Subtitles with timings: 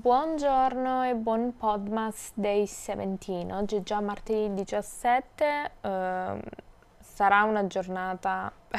[0.00, 3.52] Buongiorno e buon Podmas Day 17.
[3.52, 6.40] Oggi è già martedì 17, eh,
[7.00, 8.78] sarà una giornata eh,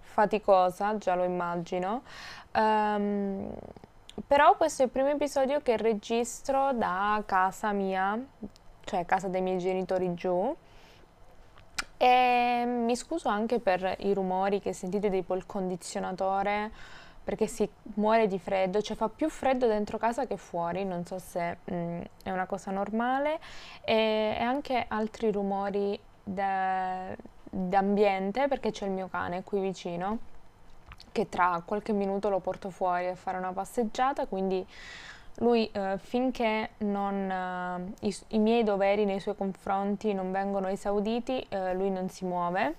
[0.00, 2.02] faticosa, già lo immagino.
[2.52, 3.50] Um,
[4.26, 8.22] però questo è il primo episodio che registro da casa mia,
[8.84, 10.54] cioè casa dei miei genitori giù.
[11.96, 18.26] E mi scuso anche per i rumori che sentite tipo il condizionatore perché si muore
[18.26, 22.00] di freddo, cioè fa più freddo dentro casa che fuori, non so se mh, mm,
[22.24, 23.38] è una cosa normale,
[23.84, 27.18] e, e anche altri rumori d'ambiente,
[28.48, 30.18] perché c'è il mio cane qui vicino,
[31.12, 34.66] che tra qualche minuto lo porto fuori a fare una passeggiata, quindi
[35.36, 41.44] lui eh, finché non, eh, i, i, miei doveri nei suoi confronti non vengono esauditi,
[41.48, 42.74] eh, lui non si muove.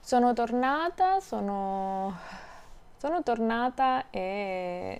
[0.00, 2.16] Sono tornata, sono
[3.02, 4.96] sono tornata e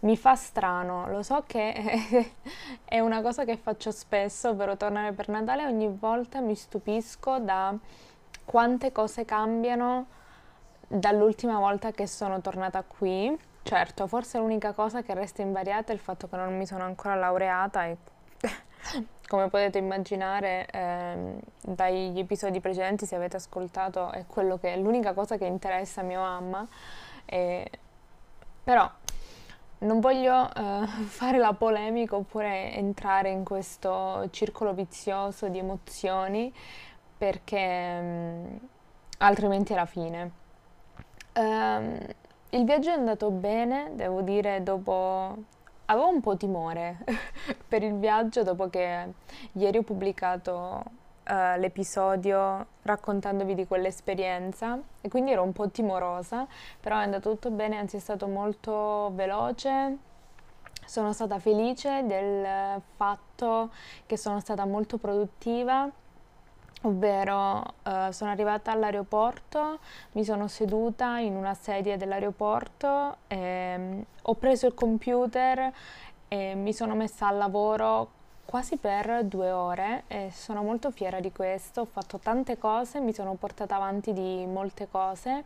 [0.00, 2.32] mi fa strano, lo so che
[2.84, 7.72] è una cosa che faccio spesso, ovvero tornare per Natale ogni volta mi stupisco da
[8.44, 10.06] quante cose cambiano
[10.88, 13.38] dall'ultima volta che sono tornata qui.
[13.62, 17.14] Certo, forse l'unica cosa che resta invariata è il fatto che non mi sono ancora
[17.14, 17.96] laureata e
[19.28, 25.12] come potete immaginare eh, dagli episodi precedenti se avete ascoltato è quello che è l'unica
[25.12, 26.66] cosa che interessa a mia mamma
[27.30, 27.70] e,
[28.64, 28.90] però
[29.78, 36.52] non voglio uh, fare la polemica oppure entrare in questo circolo vizioso di emozioni
[37.16, 38.58] perché um,
[39.18, 40.30] altrimenti è la fine.
[41.34, 41.98] Um,
[42.50, 45.58] il viaggio è andato bene, devo dire, dopo...
[45.86, 47.04] Avevo un po' timore
[47.66, 49.12] per il viaggio dopo che
[49.52, 50.84] ieri ho pubblicato
[51.30, 56.46] uh, l'episodio raccontandovi di quell'esperienza e quindi ero un po' timorosa,
[56.80, 59.96] però è andato tutto bene, anzi è stato molto veloce.
[60.84, 63.70] Sono stata felice del fatto
[64.06, 65.88] che sono stata molto produttiva,
[66.82, 69.78] ovvero uh, sono arrivata all'aeroporto,
[70.12, 75.72] mi sono seduta in una sedia dell'aeroporto, e, um, ho preso il computer
[76.26, 78.18] e mi sono messa al lavoro
[78.50, 83.12] quasi per due ore e sono molto fiera di questo, ho fatto tante cose, mi
[83.12, 85.44] sono portata avanti di molte cose,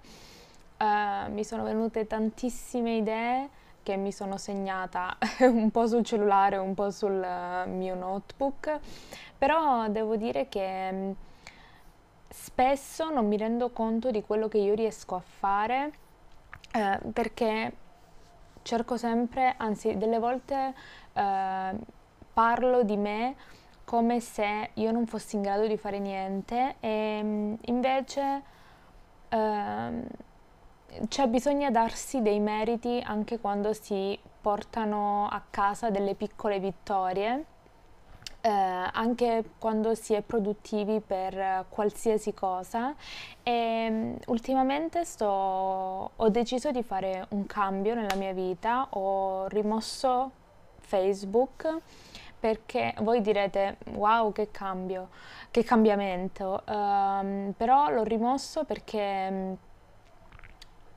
[0.78, 3.48] uh, mi sono venute tantissime idee
[3.82, 8.78] che mi sono segnata un po' sul cellulare, un po' sul uh, mio notebook,
[9.37, 11.14] però devo dire che um,
[12.31, 15.93] spesso non mi rendo conto di quello che io riesco a fare
[16.72, 17.72] uh, perché
[18.62, 21.03] cerco sempre, anzi delle volte
[22.34, 23.34] parlo di me
[23.84, 28.42] come se io non fossi in grado di fare niente e mm, invece
[29.28, 30.02] eh,
[31.08, 37.44] cioè bisogna darsi dei meriti anche quando si portano a casa delle piccole vittorie.
[38.40, 42.94] Eh, anche quando si è produttivi per qualsiasi cosa
[43.42, 50.30] e um, ultimamente sto, ho deciso di fare un cambio nella mia vita, ho rimosso
[50.80, 51.80] Facebook
[52.44, 55.09] perché voi direte wow che cambio,
[55.50, 59.56] che cambiamento, um, però l'ho rimosso perché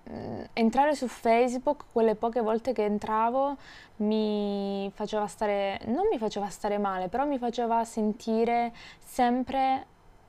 [0.04, 3.56] um, entrare su Facebook quelle poche volte che entravo
[3.98, 9.86] mi faceva stare, non mi faceva stare male, però mi faceva sentire sempre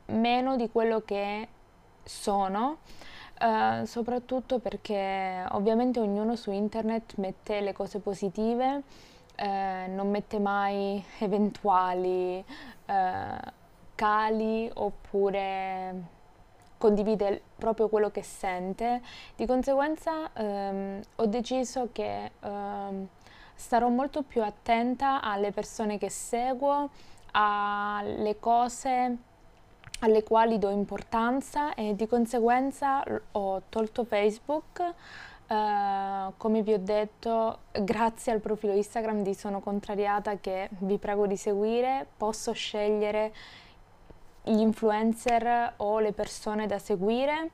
[0.06, 1.48] meno di quello che
[2.04, 2.76] sono.
[3.40, 8.82] Uh, soprattutto perché ovviamente ognuno su internet mette le cose positive
[9.38, 12.44] eh, non mette mai eventuali
[12.86, 13.56] eh,
[13.94, 16.16] cali oppure
[16.76, 19.02] condivide proprio quello che sente.
[19.36, 23.08] Di conseguenza ehm, ho deciso che ehm,
[23.54, 26.90] starò molto più attenta alle persone che seguo,
[27.32, 29.16] alle cose
[30.00, 33.02] alle quali do importanza e di conseguenza
[33.32, 34.94] ho tolto Facebook.
[35.48, 41.26] Uh, come vi ho detto, grazie al profilo Instagram di Sono Contrariata che vi prego
[41.26, 43.32] di seguire, posso scegliere
[44.42, 47.50] gli influencer o le persone da seguire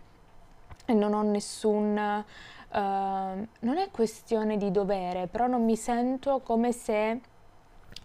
[0.86, 2.24] e non ho nessun...
[2.74, 2.76] Uh,
[3.60, 7.20] non è questione di dovere, però non mi sento come se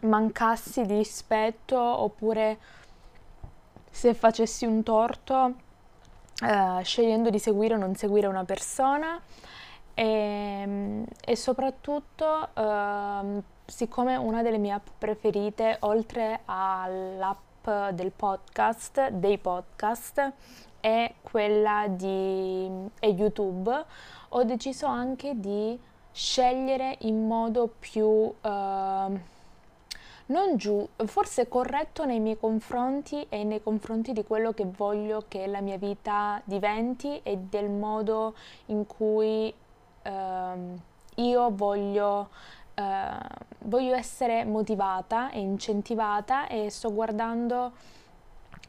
[0.01, 2.59] mancassi di rispetto oppure
[3.89, 5.53] se facessi un torto
[6.43, 9.19] uh, scegliendo di seguire o non seguire una persona
[9.99, 19.37] e, e soprattutto uh, siccome una delle mie app preferite oltre all'app del podcast, dei
[19.37, 20.31] podcast,
[20.79, 23.85] è quella di è YouTube,
[24.29, 25.77] ho deciso anche di
[26.13, 34.13] scegliere in modo più uh, non giù, forse corretto nei miei confronti e nei confronti
[34.13, 38.33] di quello che voglio che la mia vita diventi e del modo
[38.67, 39.53] in cui
[40.09, 42.29] uh, io voglio,
[42.75, 42.83] uh,
[43.59, 47.71] voglio essere motivata e incentivata e sto guardando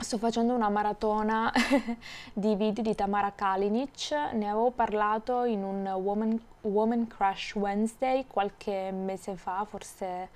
[0.01, 1.53] Sto facendo una maratona
[2.33, 8.93] di video di Tamara Kalinic, ne avevo parlato in un Woman, Woman Crush Wednesday qualche
[8.93, 10.31] mese fa, forse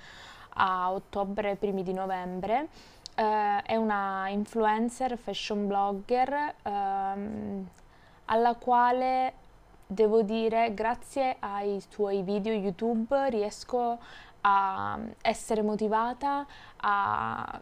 [0.56, 2.68] a ottobre, primi di novembre.
[3.16, 7.66] Uh, è una influencer, fashion blogger, um,
[8.26, 9.32] alla quale
[9.86, 13.98] devo dire grazie ai suoi video YouTube riesco
[14.42, 16.46] a essere motivata
[16.76, 17.60] a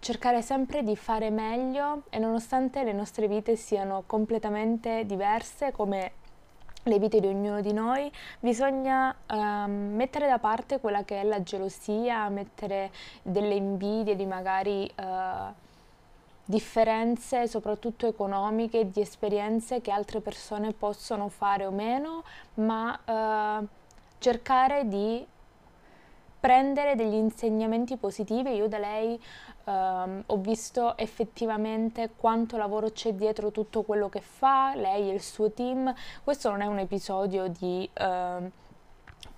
[0.00, 6.12] cercare sempre di fare meglio e nonostante le nostre vite siano completamente diverse come
[6.84, 8.10] le vite di ognuno di noi,
[8.40, 12.90] bisogna um, mettere da parte quella che è la gelosia, mettere
[13.22, 15.52] delle invidie di magari uh,
[16.48, 22.24] differenze, soprattutto economiche, di esperienze che altre persone possono fare o meno,
[22.54, 22.98] ma
[23.60, 23.66] uh,
[24.16, 25.26] cercare di
[26.40, 28.54] prendere degli insegnamenti positivi.
[28.54, 29.20] Io da lei
[29.64, 35.20] um, ho visto effettivamente quanto lavoro c'è dietro tutto quello che fa, lei e il
[35.20, 35.92] suo team.
[36.24, 38.50] Questo non è un episodio di uh,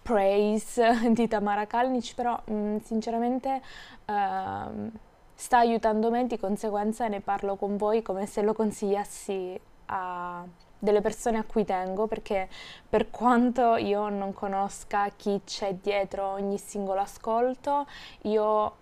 [0.00, 3.60] praise di Tamara Kalnic, però mh, sinceramente
[4.06, 5.08] uh,
[5.40, 10.44] sta aiutando me, di conseguenza ne parlo con voi come se lo consigliassi a
[10.78, 12.46] delle persone a cui tengo perché
[12.88, 17.86] per quanto io non conosca chi c'è dietro ogni singolo ascolto,
[18.22, 18.76] io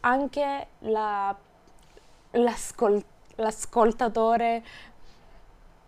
[0.00, 1.36] anche la,
[2.30, 3.04] l'ascol-
[3.34, 4.64] l'ascoltatore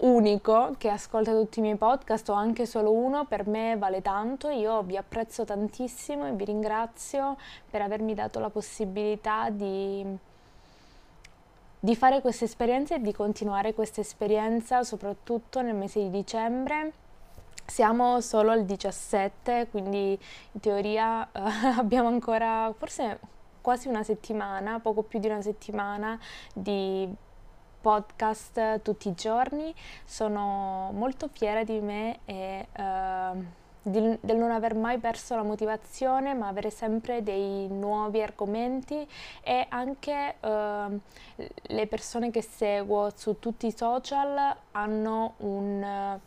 [0.00, 4.49] unico che ascolta tutti i miei podcast o anche solo uno per me vale tanto,
[4.49, 7.37] io vi apprezzo tantissimo e vi ringrazio
[7.69, 10.29] per avermi dato la possibilità di
[11.82, 16.93] di fare questa esperienza e di continuare questa esperienza soprattutto nel mese di dicembre.
[17.64, 20.19] Siamo solo al 17, quindi
[20.52, 21.41] in teoria eh,
[21.79, 23.19] abbiamo ancora forse
[23.62, 26.19] quasi una settimana, poco più di una settimana
[26.52, 27.08] di
[27.80, 29.74] podcast tutti i giorni.
[30.04, 36.34] Sono molto fiera di me e eh, di, del non aver mai perso la motivazione,
[36.34, 39.06] ma avere sempre dei nuovi argomenti
[39.42, 41.00] e anche uh,
[41.36, 46.18] le persone che seguo su tutti i social hanno un,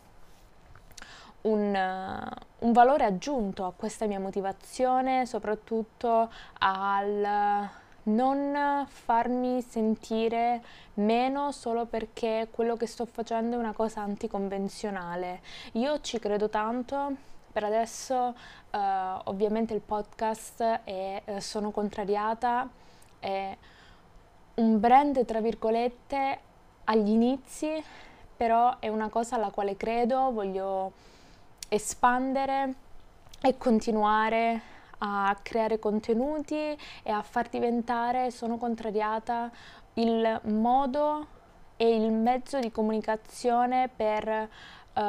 [1.42, 10.62] un, un valore aggiunto a questa mia motivazione, soprattutto al non farmi sentire
[10.94, 15.40] meno solo perché quello che sto facendo è una cosa anticonvenzionale.
[15.72, 18.78] Io ci credo tanto per adesso uh,
[19.24, 22.68] ovviamente il podcast è uh, Sono contrariata,
[23.20, 23.56] è
[24.54, 26.38] un brand tra virgolette
[26.84, 27.82] agli inizi,
[28.36, 30.92] però è una cosa alla quale credo, voglio
[31.68, 32.74] espandere
[33.40, 34.73] e continuare
[35.04, 39.50] a creare contenuti e a far diventare Sono contrariata
[39.94, 41.26] il modo
[41.76, 45.00] e il mezzo di comunicazione per uh,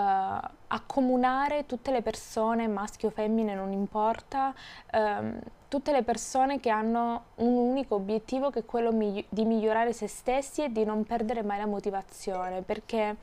[0.67, 4.53] accomunare tutte le persone, maschio o femmine, non importa,
[4.93, 9.93] um, tutte le persone che hanno un unico obiettivo che è quello mi- di migliorare
[9.93, 13.15] se stessi e di non perdere mai la motivazione, perché,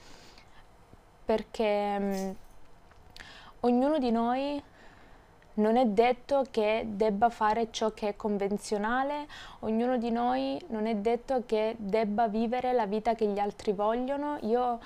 [1.24, 2.36] perché um,
[3.60, 4.62] ognuno di noi
[5.54, 9.26] non è detto che debba fare ciò che è convenzionale,
[9.60, 14.38] ognuno di noi non è detto che debba vivere la vita che gli altri vogliono.
[14.42, 14.78] Io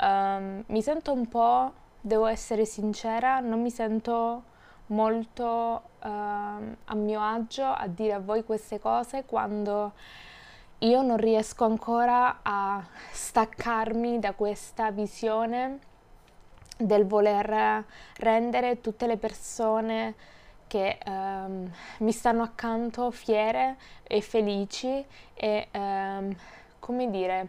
[0.00, 4.44] Um, mi sento un po', devo essere sincera, non mi sento
[4.86, 9.92] molto uh, a mio agio a dire a voi queste cose quando
[10.78, 15.78] io non riesco ancora a staccarmi da questa visione
[16.76, 17.84] del voler
[18.16, 20.14] rendere tutte le persone
[20.66, 26.34] che um, mi stanno accanto fiere e felici e um,
[26.78, 27.48] come dire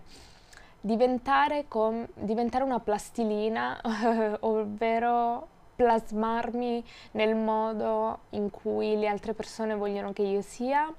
[0.82, 3.80] diventare, com- diventare una plastilina
[4.42, 10.94] ovvero plasmarmi nel modo in cui le altre persone vogliono che io sia.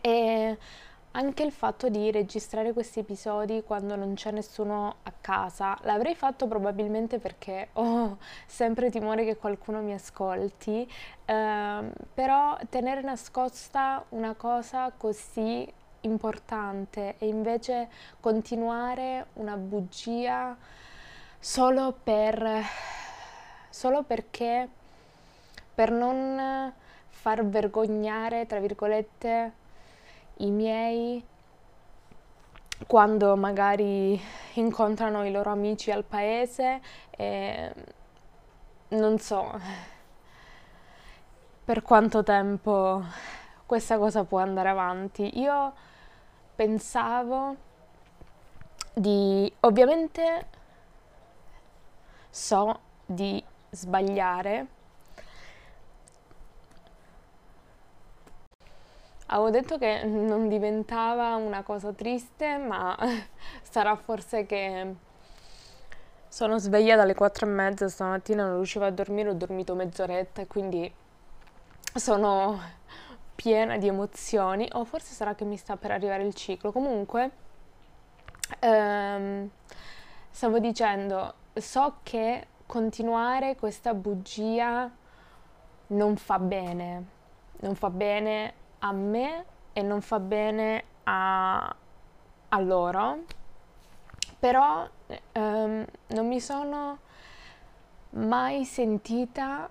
[0.00, 0.58] E
[1.16, 6.46] anche il fatto di registrare questi episodi quando non c'è nessuno a casa l'avrei fatto
[6.46, 10.88] probabilmente perché ho sempre timore che qualcuno mi ascolti,
[11.24, 11.82] eh,
[12.14, 15.66] però tenere nascosta una cosa così
[16.02, 17.88] importante e invece
[18.20, 20.56] continuare una bugia
[21.38, 22.62] solo per
[23.70, 24.68] solo perché
[25.74, 26.72] per non
[27.08, 29.52] far vergognare, tra virgolette,
[30.38, 31.24] i miei
[32.86, 34.20] quando magari
[34.54, 37.72] incontrano i loro amici al paese e
[38.88, 39.58] non so
[41.64, 43.02] per quanto tempo
[43.66, 45.40] questa cosa può andare avanti.
[45.40, 45.72] Io
[46.54, 47.56] pensavo
[48.94, 50.46] di ovviamente
[52.30, 54.66] so di sbagliare
[59.28, 62.96] Avevo detto che non diventava una cosa triste, ma
[63.62, 64.94] sarà forse che
[66.28, 70.46] sono sveglia dalle quattro e mezza stamattina, non riuscivo a dormire, ho dormito mezz'oretta e
[70.46, 70.92] quindi
[71.94, 72.60] sono
[73.34, 76.70] piena di emozioni, o forse sarà che mi sta per arrivare il ciclo.
[76.70, 77.30] Comunque,
[78.60, 79.50] ehm,
[80.30, 84.88] stavo dicendo, so che continuare questa bugia
[85.88, 87.04] non fa bene,
[87.60, 91.74] non fa bene a me e non fa bene a,
[92.48, 93.24] a loro,
[94.38, 94.88] però
[95.32, 96.98] ehm, non mi sono
[98.10, 99.70] mai sentita...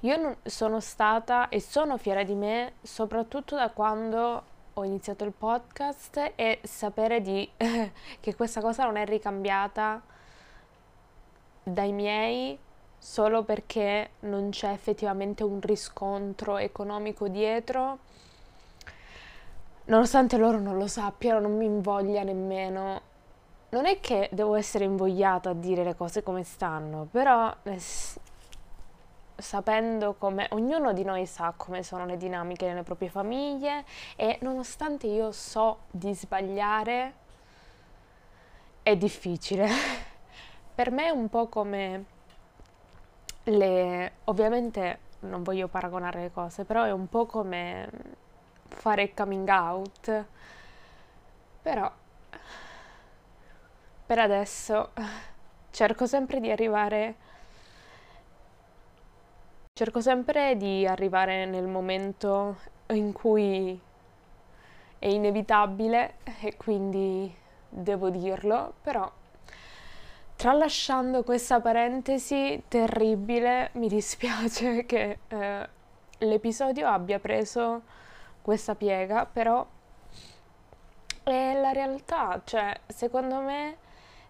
[0.00, 4.42] Io sono stata e sono fiera di me soprattutto da quando
[4.74, 7.50] ho iniziato il podcast e sapere di,
[8.20, 10.02] che questa cosa non è ricambiata
[11.62, 12.58] dai miei
[13.04, 17.98] solo perché non c'è effettivamente un riscontro economico dietro,
[19.84, 23.12] nonostante loro non lo sappiano, non mi invoglia nemmeno.
[23.68, 27.78] Non è che devo essere invogliata a dire le cose come stanno, però eh,
[29.36, 33.84] sapendo come ognuno di noi sa come sono le dinamiche nelle proprie famiglie
[34.16, 37.12] e nonostante io so di sbagliare
[38.82, 39.68] è difficile.
[40.74, 42.12] per me è un po' come
[43.44, 47.88] le, ovviamente non voglio paragonare le cose, però è un po' come
[48.68, 50.24] fare il coming out.
[51.62, 51.90] Però
[54.06, 54.90] per adesso
[55.70, 57.14] cerco sempre di arrivare
[59.72, 62.58] cerco sempre di arrivare nel momento
[62.90, 63.80] in cui
[64.98, 67.34] è inevitabile e quindi
[67.68, 69.10] devo dirlo, però
[70.36, 75.68] Tralasciando questa parentesi terribile, mi dispiace che eh,
[76.18, 77.82] l'episodio abbia preso
[78.42, 79.66] questa piega, però
[81.22, 83.76] è la realtà, cioè secondo me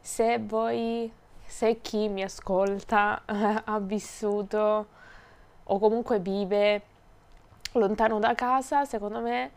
[0.00, 1.12] se voi,
[1.44, 4.86] se chi mi ascolta eh, ha vissuto
[5.64, 6.82] o comunque vive
[7.72, 9.50] lontano da casa, secondo me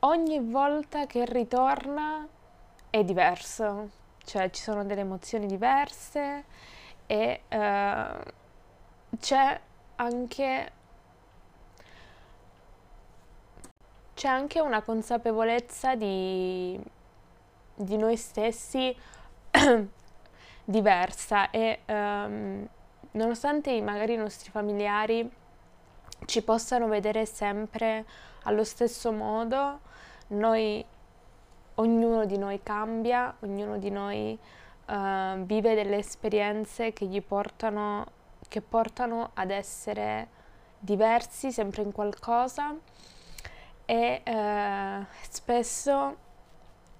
[0.00, 2.26] ogni volta che ritorna
[2.90, 6.44] è diverso cioè ci sono delle emozioni diverse
[7.06, 9.60] e uh, c'è
[9.96, 10.72] anche
[14.14, 16.78] c'è anche una consapevolezza di,
[17.74, 18.96] di noi stessi
[20.64, 22.68] diversa e um,
[23.12, 25.28] nonostante magari i nostri familiari
[26.26, 28.04] ci possano vedere sempre
[28.44, 29.80] allo stesso modo,
[30.28, 30.84] noi
[31.82, 34.38] ognuno di noi cambia, ognuno di noi
[34.86, 38.06] uh, vive delle esperienze che gli portano,
[38.48, 40.28] che portano ad essere
[40.78, 42.74] diversi sempre in qualcosa
[43.84, 46.16] e uh, spesso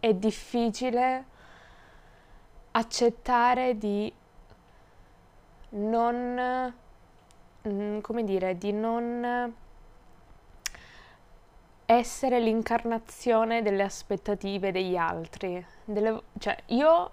[0.01, 1.25] è difficile
[2.73, 4.13] accettare di
[5.71, 6.75] non,
[7.69, 9.55] mm, come dire, di non
[11.97, 15.65] essere l'incarnazione delle aspettative degli altri.
[15.85, 17.11] Delle, cioè, io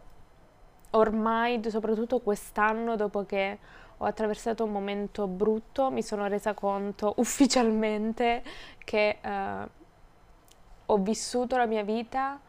[0.92, 3.60] ormai, soprattutto quest'anno, dopo che
[3.98, 8.44] ho attraversato un momento brutto, mi sono resa conto ufficialmente
[8.84, 9.70] che uh,
[10.86, 12.40] ho vissuto la mia vita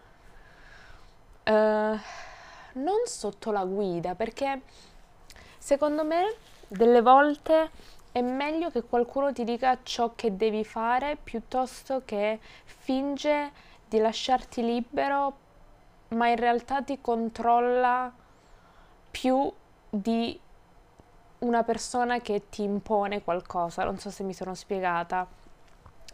[1.45, 4.63] uh, non sotto la guida, perché
[5.59, 6.35] secondo me
[6.69, 7.71] delle volte
[8.13, 13.53] è meglio che qualcuno ti dica ciò che devi fare piuttosto che finge
[13.89, 15.37] di lasciarti libero,
[16.09, 18.13] ma in realtà ti controlla
[19.11, 19.53] più
[19.89, 20.39] di
[21.39, 23.85] una persona che ti impone qualcosa.
[23.85, 25.27] Non so se mi sono spiegata.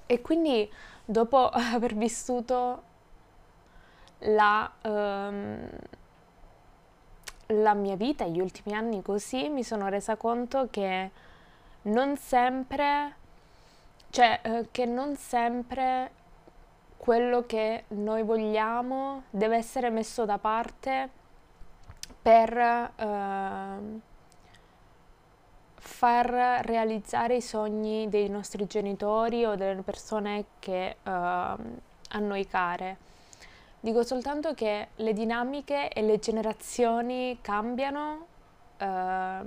[0.04, 0.70] E quindi
[1.04, 2.82] dopo aver vissuto
[4.20, 5.68] la, um,
[7.46, 11.10] la mia vita, gli ultimi anni così, mi sono resa conto che
[11.86, 13.14] non sempre,
[14.10, 16.10] cioè eh, che non sempre
[16.96, 21.10] quello che noi vogliamo deve essere messo da parte
[22.20, 24.00] per eh,
[25.76, 26.26] far
[26.64, 33.04] realizzare i sogni dei nostri genitori o delle persone che eh, a noi care.
[33.78, 38.26] Dico soltanto che le dinamiche e le generazioni cambiano
[38.78, 39.40] eh,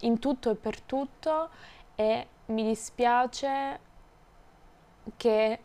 [0.00, 1.50] in tutto e per tutto
[1.94, 3.80] e mi dispiace
[5.16, 5.58] che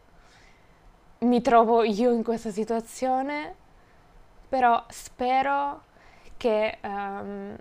[1.19, 3.55] mi trovo io in questa situazione,
[4.48, 5.83] però spero
[6.38, 7.55] che um,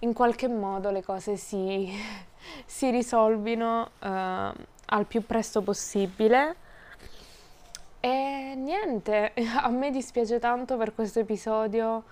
[0.00, 1.90] in qualche modo le cose si,
[2.64, 6.56] si risolvino uh, al più presto possibile.
[8.00, 12.04] E niente, a me dispiace tanto per questo episodio